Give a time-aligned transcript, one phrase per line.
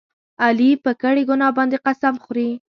[0.43, 2.49] علي په کړې ګناه باندې قسم خوري.